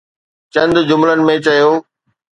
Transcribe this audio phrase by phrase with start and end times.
[0.53, 1.71] چند جملن ۾ چيو.